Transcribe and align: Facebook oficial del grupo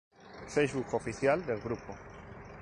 Facebook 0.55 0.89
oficial 0.95 1.45
del 1.45 1.59
grupo 1.61 1.95